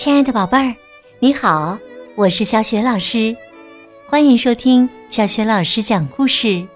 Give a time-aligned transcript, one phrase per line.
[0.00, 0.74] 亲爱的宝贝儿，
[1.18, 1.78] 你好，
[2.14, 3.36] 我是小雪老师，
[4.08, 6.66] 欢迎收听小雪老师讲故事，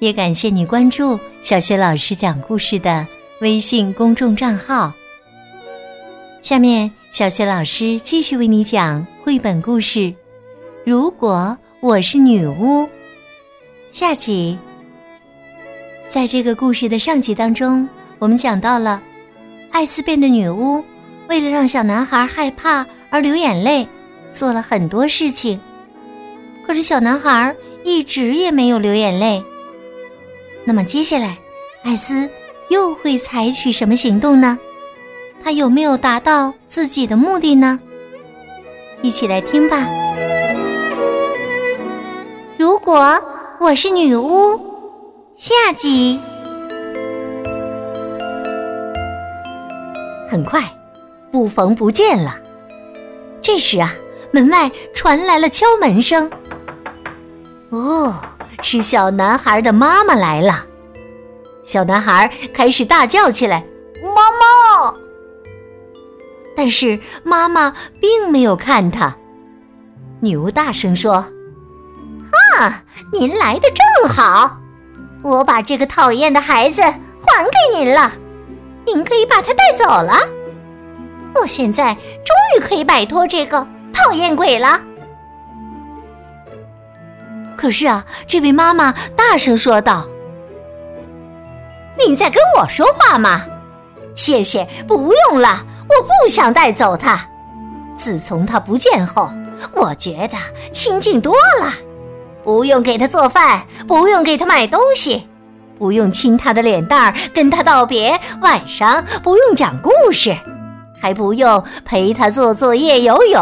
[0.00, 3.06] 也感谢你关注小雪老师讲故事的
[3.40, 4.92] 微信公众账号。
[6.42, 10.00] 下面，小雪老师继续为你讲绘本故事
[10.84, 12.82] 《如果我是女巫》
[13.92, 14.58] 下集。
[16.08, 17.88] 在这个故事的上集当中，
[18.18, 19.00] 我们讲到了
[19.70, 20.82] 艾斯变的女巫。
[21.28, 23.86] 为了让小男孩害怕而流眼泪，
[24.32, 25.60] 做了很多事情。
[26.66, 27.54] 可是小男孩
[27.84, 29.42] 一直也没有流眼泪。
[30.64, 31.36] 那么接下来，
[31.84, 32.28] 艾斯
[32.70, 34.58] 又会采取什么行动呢？
[35.42, 37.78] 他有没有达到自己的目的呢？
[39.02, 39.86] 一起来听吧。
[42.58, 43.20] 如果
[43.60, 44.58] 我是女巫，
[45.36, 46.18] 下集。
[50.28, 50.62] 很快。
[51.30, 52.36] 不逢不见了。
[53.42, 53.92] 这时啊，
[54.32, 56.30] 门外传来了敲门声。
[57.70, 58.14] 哦，
[58.62, 60.66] 是小男孩的妈妈来了。
[61.64, 63.64] 小男孩开始大叫起来
[64.02, 64.94] ：“妈妈！”
[66.56, 69.16] 但是妈妈并没有看他。
[70.20, 71.26] 女巫大声说
[72.58, 74.58] ：“啊，您来的正好，
[75.22, 78.12] 我把这个讨厌的孩子还给您了，
[78.86, 80.18] 您可以把他带走了。”
[81.40, 84.80] 我现在终于可以摆脱这个讨厌鬼了。
[87.56, 90.06] 可是啊，这位妈妈大声说道
[92.06, 93.44] ：“你在跟我说话吗？
[94.14, 97.18] 谢谢，不用了，我不想带走他。
[97.96, 99.30] 自从他不见后，
[99.72, 100.36] 我觉得
[100.70, 101.72] 清静多了。
[102.44, 105.26] 不用给他做饭，不用给他买东西，
[105.78, 108.20] 不用亲他的脸蛋儿，跟他道别。
[108.42, 110.36] 晚上不用讲故事。”
[111.06, 113.40] 还不用陪他做作业、游泳。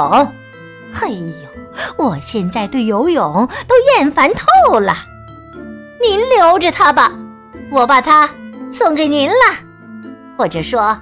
[1.00, 1.48] 哎呦，
[1.96, 4.94] 我现在对游泳都厌烦透了。
[5.98, 7.10] 您留着他吧，
[7.72, 8.28] 我把他
[8.70, 9.56] 送给您了，
[10.36, 11.00] 或者说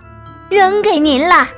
[0.49, 1.35] 扔给您了。
[1.35, 1.51] 哈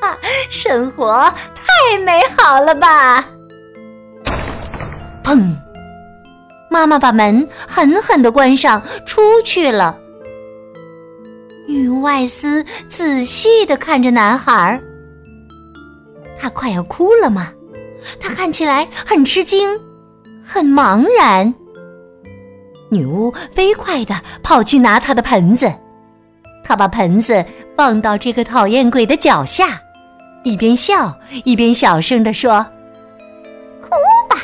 [0.00, 0.18] 哈哈，
[0.50, 3.24] 生活太美好了吧！
[5.22, 5.54] 砰！
[6.68, 9.96] 妈妈把门狠狠的关上，出去了。
[11.76, 14.80] 女巫艾斯仔细的看着男孩，
[16.38, 17.52] 他快要哭了吗？
[18.18, 19.78] 他看起来很吃惊，
[20.42, 21.52] 很茫然。
[22.88, 25.70] 女巫飞快的跑去拿他的盆子，
[26.64, 27.44] 他把盆子
[27.76, 29.78] 放到这个讨厌鬼的脚下，
[30.44, 32.64] 一边笑一边小声的说
[33.82, 33.90] ：“哭
[34.30, 34.40] 吧，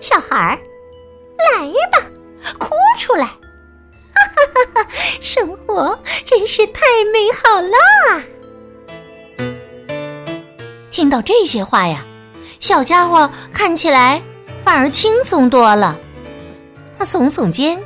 [0.00, 0.58] 小孩儿，
[1.38, 1.93] 来吧，
[5.74, 8.22] 活真是太美好了！
[10.88, 12.04] 听到这些话呀，
[12.60, 14.22] 小家伙看起来
[14.64, 15.98] 反而轻松多了。
[16.96, 17.82] 他耸耸肩，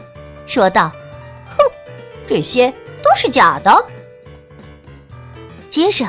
[0.47, 0.93] 说道
[1.49, 1.57] ：“哼，
[2.29, 2.71] 这些
[3.03, 3.87] 都是假的。”
[5.71, 6.07] 接着，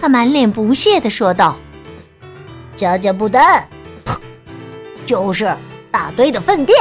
[0.00, 1.56] 他满脸不屑的说道
[2.74, 3.68] ：“加加布丹，
[4.04, 4.18] 砰，
[5.06, 5.56] 就是
[5.92, 6.76] 大堆的粪便。”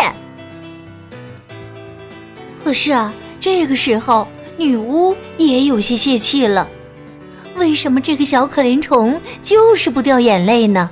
[2.66, 4.28] 可是啊，这个时候
[4.60, 6.68] 女巫也有些泄气了。
[7.56, 10.92] 为什么这个小可怜虫就是不掉眼泪呢？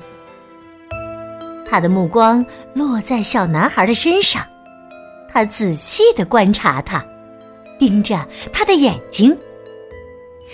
[1.69, 4.41] 她的目光落在小男孩的身上，
[5.29, 7.05] 她仔细的观察他，
[7.77, 9.37] 盯着他的眼睛。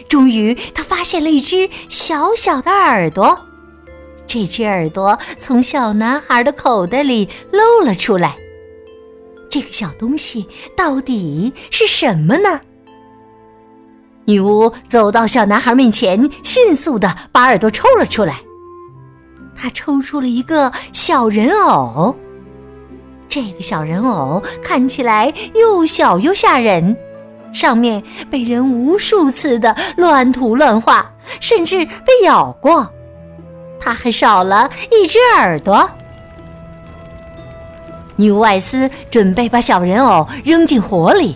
[0.09, 3.40] 终于，他发现了一只小小的耳朵，
[4.25, 8.35] 这只耳朵从小男孩的口袋里露了出来。
[9.51, 12.59] 这个小东西到底是什么呢？
[14.25, 18.39] 女巫走到小男孩面前，迅速的把耳朵抽了出来。
[19.56, 22.16] 她抽出了一个小人偶。
[23.28, 26.95] 这个小人偶看起来又小又吓人，
[27.51, 32.88] 上面被人无数次的乱涂乱画，甚至被咬过。
[33.80, 35.89] 它还少了一只耳朵。
[38.15, 41.36] 女巫艾斯准备把小人偶扔进火里，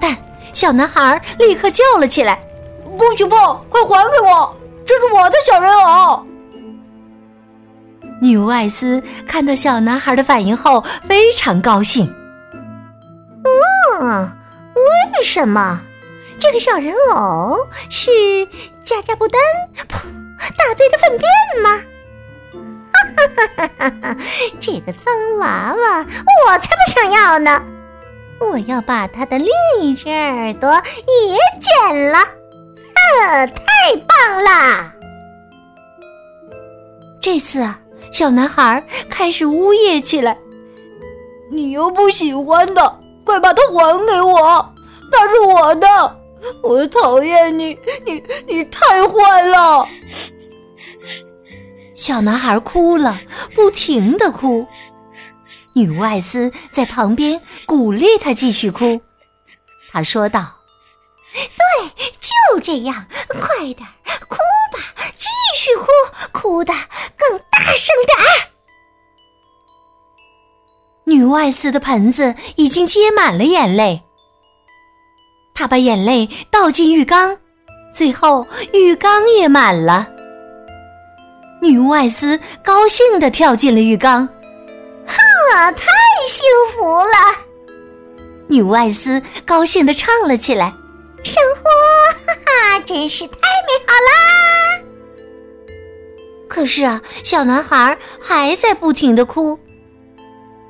[0.00, 0.16] 但
[0.58, 2.36] 小男孩立刻叫了起来
[2.98, 3.64] ：“不许碰！
[3.68, 4.56] 快还给我！
[4.84, 6.26] 这是我的小人偶！”
[8.20, 12.12] 女巫艾斯看到小男孩的反应后非常高兴。
[14.00, 14.32] 嗯，
[15.14, 15.80] 为什么
[16.40, 17.56] 这个小人偶
[17.88, 18.10] 是
[18.82, 19.40] 加加布丹？
[19.86, 20.08] 噗，
[20.56, 21.80] 大堆的粪便吗？
[22.92, 24.16] 哈哈哈哈哈哈！
[24.58, 25.98] 这个脏娃娃，
[26.48, 27.62] 我才不想要呢！
[28.40, 29.48] 我要把他的另
[29.80, 32.18] 一只耳朵也剪了。
[32.18, 33.62] 啊，太
[34.06, 34.92] 棒了！
[37.20, 37.78] 这次啊，
[38.12, 40.36] 小男孩开始呜咽起来
[41.50, 44.74] ：“你又不喜欢的，快把它还给我！
[45.10, 46.20] 它是我的，
[46.62, 49.86] 我讨厌你，你你太坏了！”
[51.94, 53.18] 小男孩哭了，
[53.54, 54.66] 不停的哭。
[55.78, 59.00] 女巫艾斯在旁边鼓励他继续哭。
[59.92, 60.44] 他说道
[61.32, 63.86] ：“对，就这样，快点
[64.28, 64.36] 哭
[64.72, 64.80] 吧，
[65.16, 65.86] 继续哭，
[66.32, 66.72] 哭的
[67.16, 68.50] 更大声点儿。”
[71.06, 74.02] 女巫艾斯的盆子已经接满了眼泪。
[75.54, 77.38] 她把眼泪倒进浴缸，
[77.94, 80.08] 最后浴缸也满了。
[81.62, 84.28] 女巫艾斯高兴地跳进了浴缸，
[85.50, 85.86] 哈，太
[86.28, 87.36] 幸福了！
[88.48, 90.72] 女巫艾斯高兴地唱了起来
[91.24, 91.62] ：“生活，
[92.26, 93.38] 哈哈，真是太美
[93.86, 94.82] 好啦！”
[96.48, 99.58] 可是啊，小男孩还在不停的哭。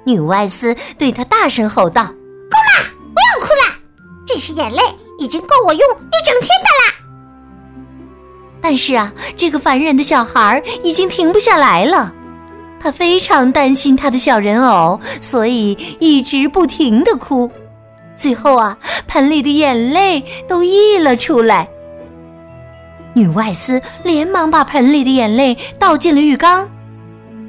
[0.05, 3.77] 女巫艾斯对他大声吼道：“够了，不要哭了，
[4.27, 4.83] 这些眼泪
[5.19, 6.95] 已经够我用一整天的啦！”
[8.61, 12.13] 但是啊，这个烦人的小孩已经停不下来了。
[12.81, 17.51] 他非常担心他的小人偶，所以一直不停的哭。
[18.15, 18.77] 最后啊，
[19.07, 21.69] 盆里的眼泪都溢了出来。
[23.15, 26.69] 女外斯连忙把盆里的眼泪倒进了浴缸，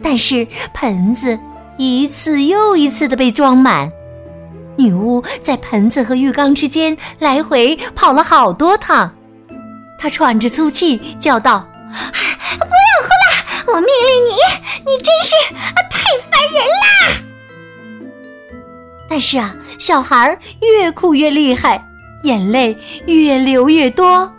[0.01, 1.37] 但是盆子
[1.77, 3.91] 一次又一次的被装满。
[4.77, 9.11] 女巫在盆子和浴缸之间来回跑了好多趟。
[9.99, 13.28] 她喘着粗气叫道：“不要哭了！
[13.73, 14.31] 我命令你，
[14.85, 15.35] 你真是
[15.89, 15.97] 太
[16.29, 16.87] 烦人啦！”
[19.09, 21.83] 但是啊，小孩越哭越厉害，
[22.23, 24.31] 眼泪越流越多。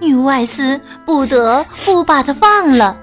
[0.00, 2.96] 女巫艾斯不得不把他放了，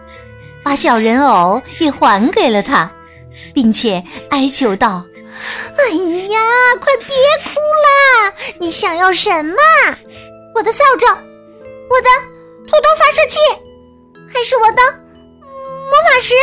[0.64, 2.90] 把小人偶也还给了他，
[3.54, 5.06] 并且哀求道
[5.78, 5.90] ：“哎
[6.30, 6.40] 呀，
[6.80, 8.34] 快别哭啦！
[8.60, 9.58] 你想要什么？”
[10.56, 12.10] 我的扫帚，我的
[12.66, 13.38] 土豆发射器，
[14.32, 16.34] 还是我的魔法石？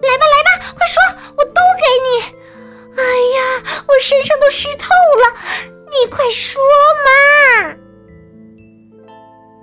[0.00, 0.96] 来吧，来吧，快说，
[1.36, 2.38] 我都给你。
[2.96, 4.88] 哎呀，我身上都湿透
[5.22, 5.34] 了，
[5.90, 6.60] 你快说
[7.04, 7.74] 嘛！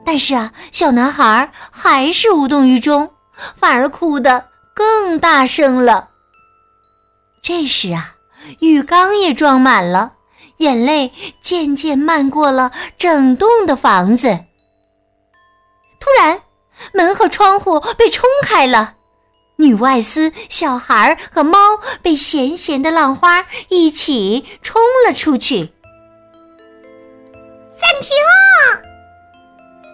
[0.05, 3.13] 但是啊，小男孩还是无动于衷，
[3.55, 6.09] 反而哭得更大声了。
[7.41, 8.15] 这时啊，
[8.59, 10.13] 浴缸也装满了。
[10.59, 11.11] 眼泪
[11.41, 14.39] 渐渐漫过了整栋的房子。
[15.99, 16.41] 突然，
[16.93, 18.95] 门和窗户被冲开了，
[19.57, 21.57] 女外斯、小孩和猫
[22.01, 25.71] 被咸咸的浪花一起冲了出去。
[27.77, 28.09] 暂停！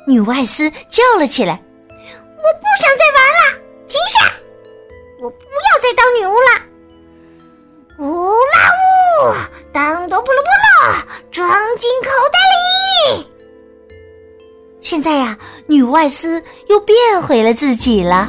[0.08, 1.54] 女外斯叫了起来
[1.90, 4.34] ：“我不想再玩了，停下！
[5.22, 6.62] 我不要再当女巫了。”
[8.00, 9.36] 呜啦呜！
[9.72, 12.40] 当多扑噜扑噜，装进口袋
[13.16, 13.28] 里。
[14.82, 15.38] 现在呀，
[15.72, 18.28] 女外斯又变回了自己了。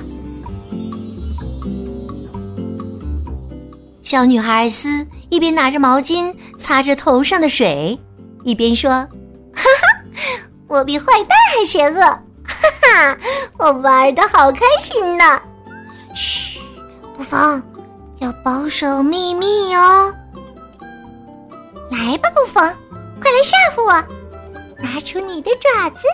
[4.05, 7.99] 小女孩斯一边拿着毛巾擦着头上的水，
[8.45, 8.91] 一边说
[9.53, 10.23] ：“哈哈，
[10.69, 12.01] 我比坏蛋还邪恶！
[12.01, 13.19] 哈哈，
[13.59, 15.43] 我玩的好开心呢。
[16.15, 16.61] 嘘，
[17.17, 17.61] 不妨，
[18.21, 20.15] 要保守秘密哟。”
[21.91, 22.73] 来吧，不妨，
[23.21, 23.93] 快来吓唬我！
[24.79, 26.07] 拿出你的爪子，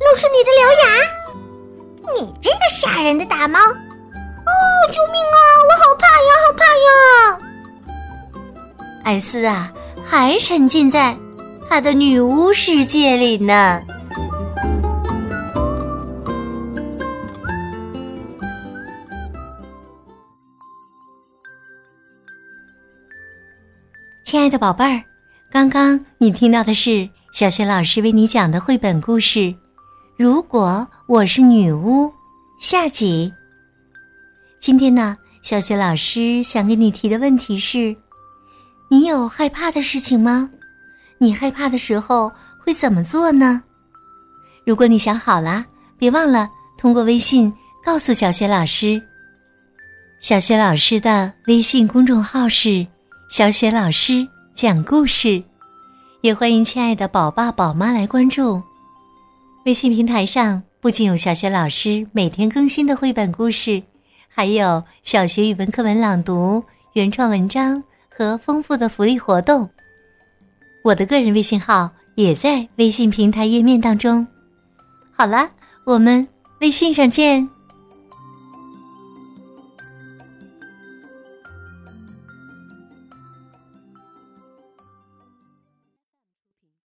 [0.00, 0.88] 露出你的獠牙！
[2.14, 3.58] 你这个吓人的大猫！
[3.60, 4.52] 哦，
[4.90, 5.38] 救命啊！
[5.68, 6.90] 我好怕呀，好怕呀！
[9.04, 9.70] 艾斯啊，
[10.04, 11.16] 还沉浸在
[11.68, 13.82] 他的女巫世界里呢。
[24.24, 25.02] 亲爱的宝贝儿，
[25.52, 29.38] 刚刚你听到的是小雪老师为你讲的绘本故事
[30.22, 32.04] 《如果我是女巫》
[32.60, 33.32] 下集。
[34.60, 37.96] 今天呢，小雪老师想给你提的问题是：
[38.90, 40.50] 你有害怕的事情吗？
[41.16, 42.30] 你害怕的时候
[42.62, 43.62] 会怎么做呢？
[44.66, 45.64] 如果你想好了，
[45.98, 46.46] 别忘了
[46.78, 47.50] 通过微信
[47.82, 49.00] 告诉小雪老师。
[50.20, 52.86] 小雪老师的微信公众号是。
[53.30, 55.42] 小雪老师讲故事，
[56.20, 58.62] 也欢迎亲爱的宝爸宝妈来关注。
[59.64, 63.82] 微信平台上不仅有小学老师每天更新的绘本故事，
[64.26, 66.64] 还有小学语文课文朗读、
[66.94, 69.68] 原创文章和丰富的福利活动。
[70.82, 74.26] 我的个人微信号也在微信平台页面当中。
[75.14, 75.50] 好了，
[75.84, 76.26] 我们
[76.62, 77.46] 微信上见。